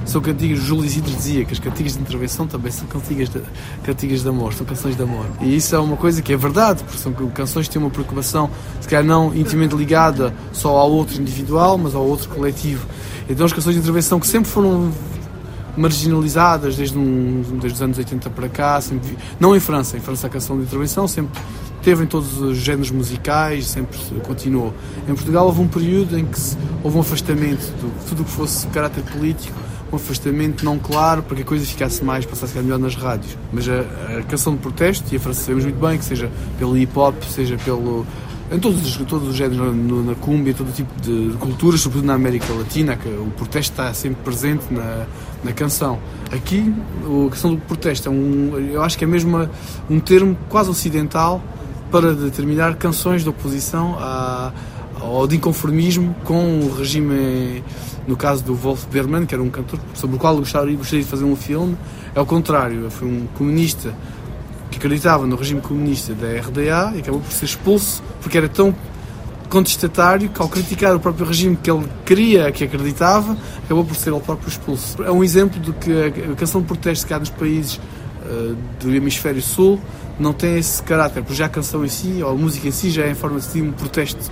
são 0.06 0.20
cantigas, 0.20 0.60
Júlio 0.60 0.84
Isidro 0.84 1.12
dizia 1.12 1.44
que 1.44 1.52
as 1.52 1.58
cantigas 1.58 1.94
de 1.94 2.00
intervenção 2.00 2.46
também 2.46 2.70
são 2.70 2.86
cantigas 2.86 3.28
de, 3.28 3.42
cantigas 3.82 4.22
de 4.22 4.28
amor, 4.28 4.54
são 4.54 4.64
canções 4.64 4.96
de 4.96 5.02
amor. 5.02 5.26
E 5.40 5.56
isso 5.56 5.74
é 5.74 5.78
uma 5.80 5.96
coisa 5.96 6.22
que 6.22 6.32
é 6.32 6.36
verdade, 6.36 6.84
porque 6.84 6.98
são 6.98 7.12
canções 7.12 7.66
que 7.66 7.72
têm 7.72 7.82
uma 7.82 7.90
preocupação, 7.90 8.48
se 8.80 8.86
calhar 8.86 9.04
não 9.04 9.34
intimamente 9.34 9.74
ligada 9.74 10.32
só 10.52 10.76
ao 10.76 10.92
outro 10.92 11.20
individual, 11.20 11.76
mas 11.76 11.94
ao 11.94 12.06
outro 12.06 12.28
coletivo. 12.28 12.86
Então 13.28 13.44
as 13.44 13.52
canções 13.52 13.74
de 13.74 13.80
intervenção 13.80 14.20
que 14.20 14.28
sempre 14.28 14.48
foram 14.48 14.92
marginalizadas 15.76 16.76
desde, 16.76 16.98
um, 16.98 17.42
desde 17.60 17.76
os 17.76 17.82
anos 17.82 17.98
80 17.98 18.30
para 18.30 18.48
cá, 18.48 18.80
sempre, 18.80 19.16
não 19.38 19.54
em 19.54 19.60
França, 19.60 19.96
em 19.96 20.00
França 20.00 20.26
a 20.26 20.30
canção 20.30 20.56
de 20.56 20.62
intervenção 20.64 21.06
sempre 21.06 21.40
teve 21.82 22.02
em 22.02 22.06
todos 22.06 22.40
os 22.40 22.58
géneros 22.58 22.90
musicais, 22.90 23.68
sempre 23.68 23.96
continuou. 24.26 24.74
Em 25.08 25.14
Portugal 25.14 25.46
houve 25.46 25.60
um 25.60 25.68
período 25.68 26.18
em 26.18 26.24
que 26.24 26.40
houve 26.82 26.96
um 26.96 27.00
afastamento 27.00 27.60
de 27.60 28.08
tudo 28.08 28.22
o 28.22 28.24
que 28.24 28.30
fosse 28.32 28.66
caráter 28.68 29.04
político 29.04 29.56
um 29.92 29.96
afastamento 29.96 30.64
não 30.64 30.78
claro 30.78 31.22
para 31.22 31.36
que 31.36 31.42
a 31.42 31.44
coisa 31.44 31.64
ficasse 31.64 32.02
mais, 32.02 32.26
passasse 32.26 32.58
melhor 32.58 32.78
nas 32.78 32.94
rádios. 32.94 33.36
Mas 33.52 33.68
a, 33.68 34.18
a 34.18 34.22
canção 34.24 34.54
de 34.54 34.58
protesto, 34.60 35.12
e 35.12 35.16
a 35.16 35.20
França 35.20 35.42
sabemos 35.42 35.64
muito 35.64 35.78
bem 35.78 35.98
que 35.98 36.04
seja 36.04 36.30
pelo 36.58 36.76
hip 36.76 36.98
hop, 36.98 37.22
seja 37.22 37.56
pelo 37.56 38.06
em 38.50 38.58
todos, 38.58 38.80
os- 38.84 39.06
todos 39.06 39.28
os 39.28 39.34
géneros, 39.36 39.74
na 40.06 40.14
cúmbia, 40.14 40.54
todo 40.54 40.72
tipo 40.72 40.90
de, 41.00 41.30
de 41.30 41.36
culturas, 41.38 41.80
sobretudo 41.80 42.06
na 42.06 42.14
América 42.14 42.52
Latina, 42.52 42.96
que 42.96 43.08
o 43.08 43.30
protesto 43.36 43.72
está 43.72 43.92
sempre 43.92 44.22
presente 44.22 44.64
na, 44.72 45.04
na 45.42 45.52
canção. 45.52 45.98
Aqui, 46.32 46.72
a 47.26 47.30
questão 47.30 47.54
do 47.54 47.60
protesto 47.60 48.08
é 48.08 48.12
um, 48.12 48.56
eu 48.72 48.82
acho 48.82 48.96
que 48.96 49.04
é 49.04 49.06
mesmo 49.06 49.48
um 49.90 49.98
termo 50.00 50.36
quase 50.48 50.70
ocidental 50.70 51.42
para 51.90 52.14
determinar 52.14 52.74
canções 52.76 53.22
de 53.22 53.28
oposição 53.28 53.96
à, 53.98 54.52
ao 55.00 55.26
de 55.26 55.36
inconformismo 55.36 56.14
com 56.24 56.60
o 56.60 56.74
regime, 56.74 57.62
no 58.08 58.16
caso 58.16 58.42
do 58.44 58.54
Wolf 58.54 58.86
Berman, 58.90 59.24
que 59.26 59.34
era 59.34 59.42
um 59.42 59.50
cantor 59.50 59.78
sobre 59.94 60.16
o 60.16 60.18
qual 60.18 60.36
gostaria, 60.36 60.76
gostaria 60.76 61.04
de 61.04 61.10
fazer 61.10 61.24
um 61.24 61.36
filme, 61.36 61.76
é 62.14 62.20
o 62.20 62.26
contrário, 62.26 62.90
foi 62.90 63.06
um 63.08 63.26
comunista 63.36 63.94
que 64.70 64.78
acreditava 64.78 65.26
no 65.26 65.36
regime 65.36 65.60
comunista 65.60 66.14
da 66.14 66.26
RDA 66.40 66.92
e 66.96 67.00
acabou 67.00 67.20
por 67.20 67.32
ser 67.32 67.44
expulso 67.44 68.02
porque 68.20 68.36
era 68.36 68.48
tão 68.48 68.74
contestatário 69.48 70.28
que 70.28 70.42
ao 70.42 70.48
criticar 70.48 70.94
o 70.94 71.00
próprio 71.00 71.26
regime 71.26 71.56
que 71.56 71.70
ele 71.70 71.86
queria, 72.04 72.50
que 72.50 72.64
acreditava, 72.64 73.36
acabou 73.64 73.84
por 73.84 73.94
ser 73.94 74.10
ele 74.10 74.20
próprio 74.20 74.48
expulso. 74.48 75.02
É 75.02 75.10
um 75.10 75.22
exemplo 75.22 75.60
de 75.60 75.72
que 75.72 76.32
a 76.32 76.34
canção 76.34 76.60
de 76.60 76.66
protesto 76.66 77.06
que 77.06 77.14
há 77.14 77.18
nos 77.18 77.30
países 77.30 77.80
eh, 78.24 78.54
do 78.80 78.94
hemisfério 78.94 79.40
sul 79.40 79.80
não 80.18 80.32
tem 80.32 80.58
esse 80.58 80.82
caráter, 80.82 81.22
porque 81.22 81.34
já 81.34 81.46
a 81.46 81.48
canção 81.48 81.84
em 81.84 81.88
si, 81.88 82.22
ou 82.22 82.30
a 82.30 82.34
música 82.34 82.66
em 82.66 82.70
si, 82.70 82.90
já 82.90 83.04
é 83.04 83.10
em 83.10 83.14
forma 83.14 83.38
de 83.38 83.62
um 83.62 83.70
protesto. 83.70 84.30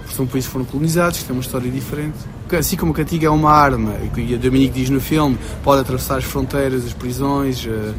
Porque 0.00 0.14
são 0.14 0.26
países 0.26 0.48
que 0.48 0.52
foram 0.52 0.64
colonizados, 0.64 1.18
que 1.20 1.24
têm 1.24 1.36
uma 1.36 1.42
história 1.42 1.70
diferente. 1.70 2.18
Assim 2.58 2.76
como 2.76 2.92
a 2.92 2.94
cantiga 2.94 3.28
é 3.28 3.30
uma 3.30 3.50
arma, 3.50 3.94
e 4.16 4.34
a 4.34 4.38
Dominique 4.38 4.74
diz 4.74 4.90
no 4.90 5.00
filme, 5.00 5.38
pode 5.62 5.80
atravessar 5.80 6.18
as 6.18 6.24
fronteiras, 6.24 6.84
as 6.84 6.92
prisões, 6.92 7.66
eh, 7.66 7.92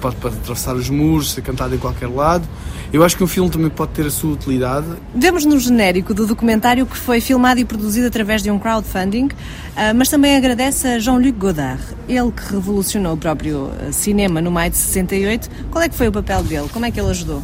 pode, 0.00 0.16
pode 0.16 0.36
atravessar 0.36 0.74
os 0.74 0.90
muros, 0.90 1.32
ser 1.32 1.42
cantado 1.42 1.74
em 1.74 1.78
qualquer 1.78 2.08
lado. 2.08 2.46
Eu 2.92 3.04
acho 3.04 3.16
que 3.16 3.24
um 3.24 3.26
filme 3.26 3.50
também 3.50 3.68
pode 3.68 3.92
ter 3.92 4.06
a 4.06 4.10
sua 4.10 4.32
utilidade. 4.32 4.86
Vemos 5.14 5.44
no 5.44 5.58
genérico 5.58 6.14
do 6.14 6.26
documentário 6.26 6.86
que 6.86 6.96
foi 6.96 7.20
filmado 7.20 7.60
e 7.60 7.64
produzido 7.64 8.06
através 8.06 8.42
de 8.42 8.50
um 8.50 8.58
crowdfunding, 8.58 9.28
ah, 9.76 9.92
mas 9.92 10.08
também 10.08 10.36
agradece 10.36 10.86
a 10.86 10.98
Jean-Luc 10.98 11.32
Godard, 11.32 11.82
ele 12.08 12.30
que 12.32 12.52
revolucionou 12.52 13.14
o 13.14 13.16
próprio 13.16 13.70
ah, 13.80 13.92
cinema 13.92 14.40
no 14.40 14.50
maio 14.50 14.70
de 14.70 14.76
68. 14.76 15.50
Qual 15.70 15.82
é 15.82 15.88
que 15.88 15.94
foi 15.94 16.08
o 16.08 16.12
papel 16.12 16.42
dele? 16.42 16.68
Como 16.72 16.84
é 16.84 16.90
que 16.90 17.00
ele 17.00 17.10
ajudou? 17.10 17.42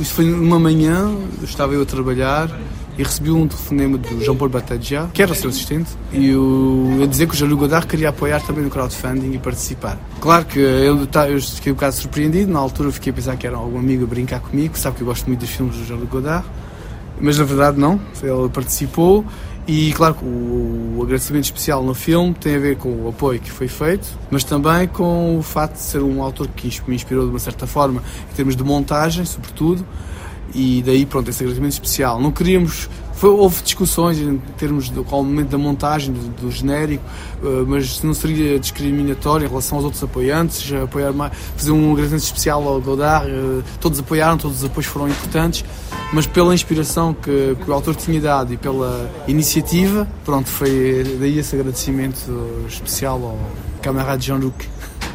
Isso 0.00 0.14
foi 0.14 0.24
numa 0.24 0.58
manhã, 0.58 1.14
estava 1.42 1.74
eu 1.74 1.82
a 1.82 1.86
trabalhar 1.86 2.48
e 2.98 3.02
recebi 3.02 3.30
um 3.30 3.48
telefonema 3.48 3.96
do 3.96 4.22
Jean-Paul 4.22 4.50
Batadja, 4.50 5.08
que 5.14 5.22
era 5.22 5.32
o 5.32 5.34
seu 5.34 5.48
assistente, 5.50 5.90
e 6.12 6.32
a 7.02 7.06
dizer 7.06 7.26
que 7.26 7.34
o 7.34 7.36
Jean-Luc 7.36 7.60
Godard 7.60 7.86
queria 7.86 8.10
apoiar 8.10 8.40
também 8.40 8.62
no 8.64 8.70
crowdfunding 8.70 9.32
e 9.32 9.38
participar. 9.38 9.98
Claro 10.20 10.44
que 10.44 10.58
eu, 10.58 11.06
tá- 11.06 11.28
eu 11.28 11.40
fiquei 11.40 11.72
um 11.72 11.74
bocado 11.74 11.94
surpreendido, 11.96 12.52
na 12.52 12.58
altura 12.58 12.88
eu 12.88 12.92
fiquei 12.92 13.10
a 13.10 13.14
pensar 13.14 13.36
que 13.36 13.46
era 13.46 13.56
algum 13.56 13.78
amigo 13.78 14.04
a 14.04 14.06
brincar 14.06 14.40
comigo, 14.40 14.76
sabe 14.76 14.96
que 14.96 15.02
eu 15.02 15.06
gosto 15.06 15.26
muito 15.26 15.40
dos 15.40 15.50
filmes 15.50 15.76
do 15.76 15.84
Jean-Luc 15.86 16.10
Godard, 16.10 16.44
mas 17.20 17.38
na 17.38 17.44
verdade 17.44 17.78
não, 17.78 18.00
ele 18.22 18.48
participou 18.52 19.24
e 19.66 19.92
claro 19.92 20.16
o, 20.22 20.96
o 20.98 21.02
agradecimento 21.04 21.44
especial 21.44 21.84
no 21.84 21.94
filme 21.94 22.34
tem 22.34 22.56
a 22.56 22.58
ver 22.58 22.76
com 22.76 22.88
o 22.88 23.08
apoio 23.08 23.38
que 23.38 23.50
foi 23.50 23.68
feito, 23.68 24.06
mas 24.30 24.42
também 24.44 24.88
com 24.88 25.38
o 25.38 25.42
facto 25.42 25.74
de 25.74 25.82
ser 25.82 26.02
um 26.02 26.20
autor 26.22 26.48
que 26.48 26.68
me 26.88 26.96
inspirou 26.96 27.24
de 27.24 27.30
uma 27.30 27.38
certa 27.38 27.66
forma 27.66 28.02
em 28.30 28.34
termos 28.34 28.56
de 28.56 28.64
montagem, 28.64 29.24
sobretudo, 29.24 29.86
e 30.54 30.82
daí 30.84 31.06
pronto 31.06 31.28
esse 31.30 31.42
agradecimento 31.42 31.72
especial. 31.72 32.20
Não 32.20 32.30
queríamos 32.30 32.88
foi- 33.22 33.30
houve 33.30 33.62
discussões 33.62 34.18
em 34.18 34.36
termos 34.58 34.88
do 34.88 35.04
qual 35.04 35.22
momento 35.22 35.50
da 35.50 35.58
montagem, 35.58 36.12
do, 36.12 36.20
do 36.42 36.50
genérico, 36.50 37.04
eh, 37.44 37.46
mas 37.68 38.02
não 38.02 38.12
seria 38.12 38.58
discriminatório 38.58 39.46
em 39.46 39.48
relação 39.48 39.78
aos 39.78 39.84
outros 39.84 40.02
apoiantes, 40.02 40.72
apoiar 40.72 41.12
mais, 41.12 41.32
fazer 41.56 41.70
um 41.70 41.92
agradecimento 41.92 42.24
especial 42.24 42.66
ao 42.66 42.80
Godard, 42.80 43.30
eh, 43.30 43.62
todos 43.80 44.00
apoiaram, 44.00 44.36
todos 44.36 44.58
os 44.58 44.64
apoios 44.64 44.86
foram 44.86 45.06
importantes, 45.08 45.64
mas 46.12 46.26
pela 46.26 46.52
inspiração 46.52 47.14
que, 47.14 47.56
que 47.64 47.70
o 47.70 47.72
autor 47.72 47.94
tinha 47.94 48.20
dado 48.20 48.52
e 48.54 48.56
pela 48.56 49.08
iniciativa, 49.28 50.08
pronto, 50.24 50.48
foi 50.48 51.16
daí 51.20 51.38
esse 51.38 51.54
agradecimento 51.54 52.28
especial 52.68 53.22
ao 53.22 53.38
camarada 53.80 54.20
Jean-Luc. 54.20 54.66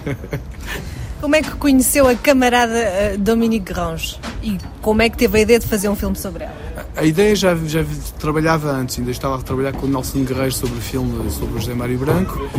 Como 1.19 1.35
é 1.35 1.41
que 1.41 1.51
conheceu 1.51 2.07
a 2.07 2.15
camarada 2.15 3.17
Dominique 3.17 3.73
Grange? 3.73 4.17
E 4.47 4.57
como 4.81 5.01
é 5.01 5.09
que 5.09 5.17
teve 5.17 5.39
a 5.39 5.41
ideia 5.41 5.59
de 5.59 5.67
fazer 5.67 5.89
um 5.89 5.95
filme 5.95 6.15
sobre 6.15 6.45
ela? 6.45 6.55
A 6.95 7.03
ideia 7.03 7.35
já, 7.35 7.53
já 7.53 7.83
trabalhava 8.17 8.71
antes, 8.71 8.97
ainda 8.97 9.11
estava 9.11 9.35
a 9.35 9.41
trabalhar 9.41 9.73
com 9.73 9.85
o 9.85 9.89
Nelson 9.89 10.23
Guerreiro 10.23 10.53
sobre 10.53 10.77
o 10.77 10.81
filme 10.81 11.29
sobre 11.31 11.57
o 11.57 11.59
José 11.59 11.73
Mário 11.73 11.97
Branco, 11.97 12.49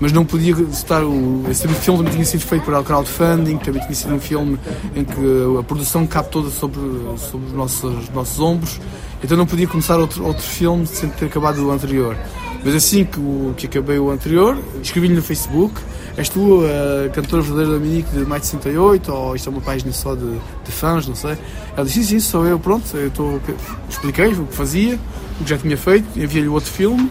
mas 0.00 0.10
não 0.10 0.24
podia 0.24 0.52
estar. 0.64 1.04
O, 1.04 1.44
esse 1.48 1.68
filme 1.68 1.98
também 1.98 2.14
tinha 2.14 2.24
sido 2.24 2.40
feito 2.40 2.64
por 2.64 2.82
crowdfunding, 2.82 3.58
também 3.58 3.80
tinha 3.80 3.94
sido 3.94 4.14
um 4.14 4.18
filme 4.18 4.58
em 4.96 5.04
que 5.04 5.56
a 5.60 5.62
produção 5.62 6.04
cabe 6.04 6.30
toda 6.30 6.50
sobre, 6.50 6.80
sobre 7.16 7.46
os 7.46 7.52
nossos, 7.52 8.08
nossos 8.10 8.40
ombros, 8.40 8.80
então 9.22 9.36
não 9.36 9.46
podia 9.46 9.68
começar 9.68 10.00
outro, 10.00 10.26
outro 10.26 10.42
filme 10.42 10.84
sem 10.84 11.08
ter 11.10 11.26
acabado 11.26 11.64
o 11.64 11.70
anterior. 11.70 12.16
Mas 12.64 12.74
assim 12.74 13.04
que, 13.04 13.20
o, 13.20 13.54
que 13.56 13.66
acabei 13.66 14.00
o 14.00 14.10
anterior, 14.10 14.58
escrevi-lhe 14.82 15.14
no 15.14 15.22
Facebook: 15.22 15.80
És 16.16 16.30
tu 16.30 16.62
a 16.64 17.10
cantora 17.10 17.42
verdadeira 17.42 17.72
da 17.72 17.78
Dominique 17.78 18.10
de 18.10 18.24
mais 18.24 18.42
de 18.42 18.48
68? 18.48 19.12
Ou 19.12 19.36
isto 19.36 19.48
é 19.48 19.52
uma 19.52 19.60
página 19.60 19.92
só 19.92 20.14
de, 20.14 20.40
de 20.64 20.72
fãs, 20.72 21.06
não 21.06 21.14
sei. 21.14 21.36
Ela 21.76 21.84
disse: 21.84 22.02
Sim, 22.02 22.04
sim, 22.04 22.20
sou 22.20 22.46
eu, 22.46 22.58
pronto. 22.58 22.96
Eu 22.96 23.08
estou. 23.08 23.40
Expliquei 23.88 24.28
o 24.28 24.46
que 24.46 24.54
fazia, 24.54 24.98
o 25.38 25.44
que 25.44 25.50
já 25.50 25.58
tinha 25.58 25.76
feito, 25.76 26.18
enviei-lhe 26.18 26.48
outro 26.48 26.70
filme. 26.70 27.10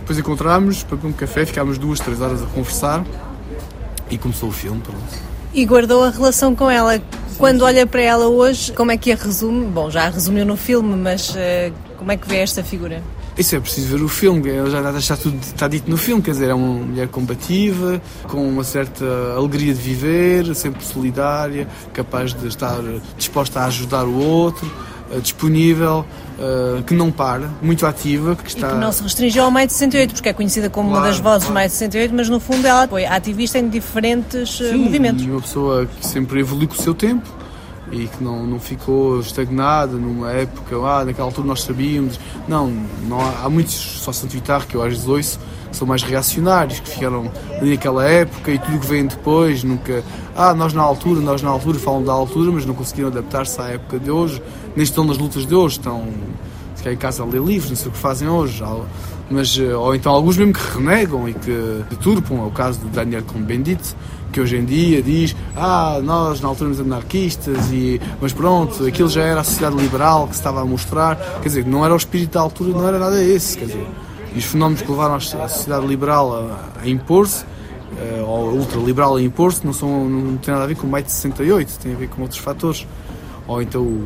Depois 0.00 0.18
encontramos 0.18 0.82
para 0.82 0.98
um 1.06 1.12
café, 1.12 1.46
ficámos 1.46 1.78
duas, 1.78 2.00
três 2.00 2.20
horas 2.20 2.42
a 2.42 2.46
conversar 2.46 3.04
e 4.10 4.18
começou 4.18 4.48
o 4.48 4.52
filme. 4.52 4.80
Pronto. 4.80 5.00
E 5.54 5.64
guardou 5.64 6.02
a 6.02 6.10
relação 6.10 6.56
com 6.56 6.68
ela. 6.68 7.00
Quando 7.38 7.62
olha 7.62 7.86
para 7.86 8.02
ela 8.02 8.26
hoje, 8.26 8.72
como 8.72 8.90
é 8.90 8.96
que 8.96 9.12
a 9.12 9.16
resume? 9.16 9.66
Bom, 9.66 9.88
já 9.88 10.06
a 10.06 10.10
resumiu 10.10 10.44
no 10.44 10.56
filme, 10.56 10.96
mas 10.96 11.34
ah, 11.36 11.72
como 11.96 12.10
é 12.10 12.16
que 12.16 12.28
vê 12.28 12.38
esta 12.38 12.64
figura? 12.64 13.02
Isso 13.36 13.56
é 13.56 13.60
preciso 13.60 13.96
ver 13.96 14.02
o 14.04 14.08
filme, 14.08 14.42
já, 14.70 14.82
já 14.82 14.98
está 14.98 15.16
tudo 15.16 15.38
está 15.40 15.66
dito 15.66 15.90
no 15.90 15.96
filme, 15.96 16.22
quer 16.22 16.32
dizer, 16.32 16.50
é 16.50 16.54
uma 16.54 16.84
mulher 16.84 17.08
combativa, 17.08 18.00
com 18.28 18.46
uma 18.46 18.62
certa 18.62 19.04
alegria 19.36 19.72
de 19.72 19.80
viver, 19.80 20.54
sempre 20.54 20.84
solidária, 20.84 21.66
capaz 21.94 22.34
de 22.34 22.46
estar 22.46 22.78
disposta 23.16 23.60
a 23.60 23.66
ajudar 23.66 24.04
o 24.04 24.18
outro, 24.18 24.70
eh, 25.10 25.18
disponível, 25.18 26.04
eh, 26.38 26.82
que 26.86 26.92
não 26.94 27.10
para, 27.10 27.48
muito 27.62 27.86
ativa, 27.86 28.36
que 28.36 28.48
está... 28.48 28.68
E 28.68 28.72
que 28.72 28.76
não 28.78 28.92
se 28.92 29.02
restringiu 29.02 29.44
ao 29.44 29.50
maio 29.50 29.66
de 29.66 29.72
68, 29.72 30.12
porque 30.12 30.28
é 30.28 30.32
conhecida 30.34 30.68
como 30.68 30.90
uma 30.90 30.98
Claro, 30.98 31.12
das 31.12 31.20
vozes 31.20 31.38
claro. 31.44 31.52
do 31.52 31.54
maio 31.54 31.68
de 31.68 31.74
68, 31.74 32.14
mas 32.14 32.28
no 32.28 32.38
fundo 32.38 32.66
ela 32.66 32.86
foi 32.86 33.06
ativista 33.06 33.58
em 33.58 33.68
diferentes 33.68 34.60
ah, 34.60 34.68
Sim, 34.72 34.76
movimentos. 34.76 35.24
E 35.24 35.30
uma 35.30 35.40
pessoa 35.40 35.86
que 35.86 36.06
sempre 36.06 36.40
evoluiu 36.40 36.68
com 36.68 36.74
o 36.74 36.82
seu 36.82 36.92
tempo 36.92 37.26
e 37.92 38.08
que 38.08 38.24
não, 38.24 38.46
não 38.46 38.58
ficou 38.58 39.20
estagnada 39.20 39.92
numa 39.92 40.32
época, 40.32 40.76
ah, 40.76 41.04
naquela 41.04 41.28
altura 41.28 41.46
nós 41.46 41.62
sabíamos. 41.62 42.18
Não, 42.48 42.72
não 43.06 43.20
há, 43.20 43.44
há 43.44 43.50
muitos 43.50 43.74
sócios 43.74 44.28
de 44.28 44.38
Vitar 44.38 44.66
que 44.66 44.74
eu 44.74 44.82
às 44.82 44.88
vezes 44.88 45.06
ouço 45.06 45.38
são 45.70 45.86
mais 45.86 46.02
reacionários, 46.02 46.80
que 46.80 46.88
ficaram 46.88 47.30
ali 47.58 47.70
naquela 47.70 48.04
época 48.04 48.50
e 48.50 48.58
tudo 48.58 48.78
que 48.78 48.86
vem 48.86 49.06
depois, 49.06 49.64
nunca. 49.64 50.02
Ah, 50.34 50.54
nós 50.54 50.72
na 50.72 50.82
altura, 50.82 51.20
nós 51.20 51.42
na 51.42 51.50
altura 51.50 51.78
falam 51.78 52.02
da 52.02 52.12
altura, 52.12 52.50
mas 52.52 52.66
não 52.66 52.74
conseguiram 52.74 53.08
adaptar-se 53.08 53.60
à 53.60 53.68
época 53.68 53.98
de 53.98 54.10
hoje, 54.10 54.42
nem 54.76 54.84
estão 54.84 55.04
nas 55.04 55.18
lutas 55.18 55.46
de 55.46 55.54
hoje, 55.54 55.78
estão 55.78 56.08
se 56.74 56.88
em 56.90 56.96
casa 56.96 57.22
a 57.22 57.26
ler 57.26 57.40
livros, 57.40 57.70
não 57.70 57.76
sei 57.76 57.88
o 57.88 57.90
que 57.92 57.98
fazem 57.98 58.28
hoje. 58.28 58.62
Mas, 59.32 59.58
eh, 59.58 59.74
ou 59.74 59.94
então 59.94 60.12
alguns 60.12 60.36
mesmo 60.36 60.52
que 60.52 60.60
renegam 60.78 61.26
e 61.26 61.32
que 61.32 61.84
deturpam, 61.88 62.44
é 62.44 62.46
o 62.46 62.50
caso 62.50 62.80
do 62.80 62.88
Daniel 62.88 63.22
Cohn-Bendit, 63.22 63.96
que 64.30 64.40
hoje 64.40 64.56
em 64.56 64.64
dia 64.64 65.02
diz 65.02 65.34
ah, 65.56 66.00
nós 66.02 66.40
na 66.40 66.48
altura 66.48 66.70
éramos 66.70 66.92
anarquistas, 66.92 67.70
e, 67.72 67.98
mas 68.20 68.32
pronto, 68.32 68.84
aquilo 68.84 69.08
já 69.08 69.22
era 69.22 69.40
a 69.40 69.44
sociedade 69.44 69.76
liberal 69.76 70.26
que 70.26 70.34
se 70.34 70.40
estava 70.40 70.60
a 70.60 70.64
mostrar. 70.66 71.16
Quer 71.40 71.48
dizer, 71.48 71.66
não 71.66 71.82
era 71.82 71.94
o 71.94 71.96
espírito 71.96 72.32
da 72.32 72.40
altura, 72.40 72.72
não 72.72 72.86
era 72.86 72.98
nada 72.98 73.22
esse. 73.24 73.56
Quer 73.56 73.66
dizer, 73.66 73.86
e 74.34 74.38
os 74.38 74.44
fenómenos 74.44 74.82
que 74.82 74.90
levaram 74.90 75.14
a 75.14 75.20
sociedade 75.20 75.86
liberal 75.86 76.34
a, 76.34 76.82
a 76.82 76.88
impor-se, 76.88 77.44
eh, 77.98 78.22
ou 78.26 78.52
ultraliberal 78.52 79.16
a 79.16 79.22
impor-se, 79.22 79.64
não, 79.64 79.72
são, 79.72 80.08
não 80.08 80.36
tem 80.36 80.52
nada 80.52 80.64
a 80.64 80.66
ver 80.66 80.76
com 80.76 80.86
o 80.86 80.90
maio 80.90 81.04
de 81.04 81.10
68, 81.10 81.78
tem 81.78 81.94
a 81.94 81.96
ver 81.96 82.08
com 82.08 82.20
outros 82.20 82.40
fatores. 82.40 82.86
Ou 83.46 83.60
então 83.62 84.02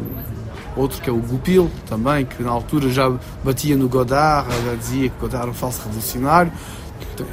outro 0.76 1.00
que 1.00 1.08
é 1.08 1.12
o 1.12 1.16
Goupil, 1.16 1.70
também, 1.88 2.24
que 2.24 2.42
na 2.42 2.50
altura 2.50 2.90
já 2.90 3.10
batia 3.42 3.76
no 3.76 3.88
Godard, 3.88 4.48
já 4.64 4.74
dizia 4.74 5.08
que 5.08 5.18
Godard 5.18 5.42
era 5.44 5.50
um 5.50 5.54
falso 5.54 5.82
revolucionário, 5.84 6.52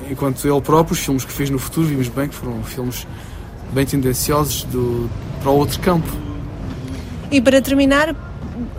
enquanto 0.09 0.47
ele 0.47 0.61
próprio, 0.61 0.93
os 0.93 0.99
filmes 0.99 1.25
que 1.25 1.31
fez 1.31 1.49
no 1.49 1.59
futuro, 1.59 1.87
vimos 1.87 2.07
bem 2.07 2.29
que 2.29 2.35
foram 2.35 2.63
filmes 2.63 3.05
bem 3.71 3.85
tendenciosos 3.85 4.63
do, 4.63 5.09
para 5.41 5.51
o 5.51 5.55
outro 5.55 5.79
campo. 5.79 6.07
E 7.31 7.41
para 7.41 7.61
terminar, 7.61 8.15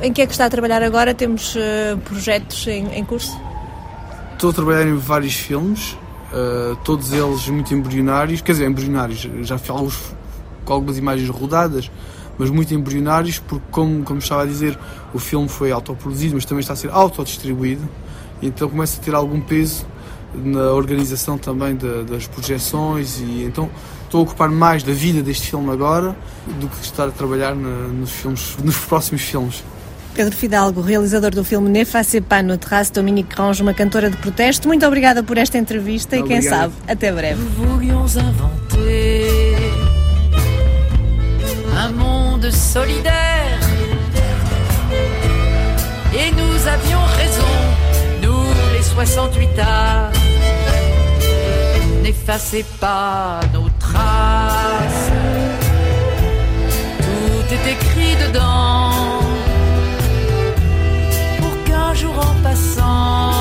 em 0.00 0.12
que 0.12 0.22
é 0.22 0.26
que 0.26 0.32
está 0.32 0.46
a 0.46 0.50
trabalhar 0.50 0.82
agora? 0.82 1.12
Temos 1.12 1.56
ah, 1.56 1.98
projetos 2.04 2.66
em, 2.66 2.86
em 2.94 3.04
curso? 3.04 3.36
Estou 4.32 4.50
a 4.50 4.52
trabalhar 4.52 4.86
em 4.86 4.96
vários 4.96 5.34
filmes, 5.34 5.96
eh, 6.32 6.76
todos 6.84 7.12
eles 7.12 7.48
muito 7.48 7.72
embrionários, 7.72 8.40
quer 8.40 8.52
dizer, 8.52 8.68
embrionários, 8.68 9.20
já 9.42 9.56
fiz 9.56 9.70
alguns 9.70 10.14
com 10.64 10.72
algumas 10.72 10.98
imagens 10.98 11.28
rodadas, 11.28 11.90
mas 12.38 12.50
muito 12.50 12.74
embrionários, 12.74 13.38
porque, 13.38 13.64
como, 13.70 14.02
como 14.04 14.18
estava 14.18 14.42
a 14.42 14.46
dizer, 14.46 14.78
o 15.12 15.18
filme 15.18 15.48
foi 15.48 15.70
autoproduzido, 15.72 16.34
mas 16.34 16.44
também 16.44 16.60
está 16.60 16.72
a 16.72 16.76
ser 16.76 16.90
autodistribuído, 16.90 17.82
então 18.42 18.68
começa 18.68 19.00
a 19.00 19.04
ter 19.04 19.14
algum 19.14 19.40
peso 19.40 19.86
na 20.34 20.72
organização 20.72 21.38
também 21.38 21.76
da- 21.76 22.02
das 22.02 22.26
projeções, 22.26 23.20
e 23.20 23.44
então 23.44 23.70
estou 24.04 24.20
a 24.20 24.22
ocupar 24.24 24.48
mais 24.50 24.82
da 24.82 24.92
vida 24.92 25.22
deste 25.22 25.48
filme 25.50 25.70
agora 25.70 26.16
do 26.60 26.68
que 26.68 26.84
estar 26.84 27.04
a 27.06 27.10
trabalhar 27.10 27.54
na- 27.54 27.88
nos, 27.88 28.10
filmes, 28.10 28.56
nos 28.62 28.76
próximos 28.78 29.22
filmes. 29.22 29.62
Pedro 30.12 30.36
Fidalgo, 30.36 30.80
realizador 30.80 31.32
do 31.32 31.42
filme 31.42 31.68
N'effacez 31.68 32.22
pas 32.24 32.44
notre 32.44 32.70
race, 32.70 32.92
Dominique 32.92 33.34
Grange, 33.34 33.60
uma 33.62 33.74
cantora 33.74 34.08
de 34.08 34.16
protesto. 34.16 34.68
Muito 34.68 34.86
obrigada 34.86 35.24
por 35.24 35.36
esta 35.38 35.58
entrevista 35.58 36.16
Obrigado. 36.16 36.38
e 36.38 36.40
quem 36.40 36.48
sabe, 36.48 36.72
até 36.86 37.10
breve. 37.12 37.42
Monde 42.44 42.52
solidaire. 42.52 43.60
Et 46.12 46.30
nous 46.32 46.68
avions 46.68 47.04
raison, 47.16 47.54
nous 48.22 48.44
les 48.74 48.82
68 48.82 49.58
arts. 49.58 50.12
N'effacez 52.02 52.64
pas 52.80 53.40
nos 53.52 53.68
traces. 53.78 55.10
Tout 56.98 57.54
est 57.54 57.72
écrit 57.72 58.16
dedans. 58.26 58.90
Pour 61.40 61.64
qu'un 61.64 61.94
jour 61.94 62.14
en 62.18 62.34
passant, 62.42 63.32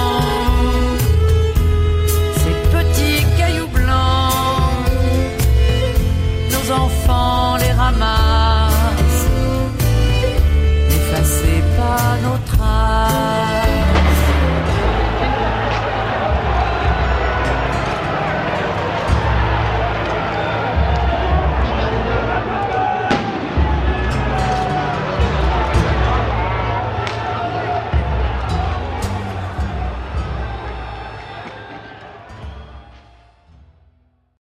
ces 2.42 2.56
petits 2.76 3.26
cailloux 3.38 3.68
blancs, 3.68 4.88
nos 6.52 6.72
enfants 6.72 7.58
les 7.58 7.72
ramassent. 7.72 8.33
N'effacez 11.94 12.04
pas 12.04 12.18
nos 12.22 12.38
traces. 12.46 13.53